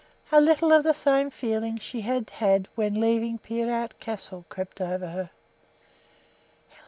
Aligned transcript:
A 0.31 0.41
little 0.41 0.73
of 0.73 0.81
the 0.83 0.95
same 0.95 1.29
feeling 1.29 1.77
she 1.77 2.01
had 2.01 2.27
had 2.31 2.67
when 2.73 2.99
leaving 2.99 3.37
Peerout 3.37 3.99
Castle 3.99 4.45
crept 4.49 4.81
over 4.81 5.09
her. 5.11 5.29